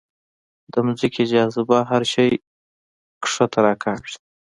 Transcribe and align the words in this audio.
د 0.71 0.73
ځمکې 0.87 1.23
جاذبه 1.31 1.77
هر 1.89 2.03
شی 2.13 2.29
ښکته 3.31 3.59
راکاږي. 3.65 4.15